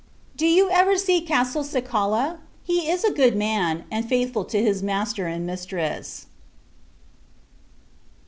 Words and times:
Do 0.35 0.47
you 0.47 0.71
ever 0.71 0.97
see 0.97 1.21
Castelcicala? 1.23 2.39
He 2.63 2.89
is 2.89 3.03
a 3.03 3.11
good 3.11 3.35
man, 3.35 3.83
and 3.91 4.03
faithful 4.09 4.43
to 4.45 4.59
his 4.59 4.81
master 4.81 5.27
and 5.27 5.45
mistress. 5.45 6.25